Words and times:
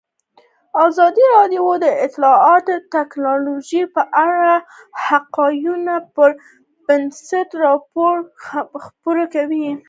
ازادي 0.85 1.25
راډیو 1.35 1.65
د 1.83 1.85
اطلاعاتی 2.05 2.75
تکنالوژي 2.95 3.83
په 3.95 4.01
اړه 4.27 4.51
د 4.61 4.65
حقایقو 5.05 5.97
پر 6.15 6.29
بنسټ 6.87 7.49
راپور 7.65 8.15
خپور 8.83 9.17
کړی. 9.33 9.67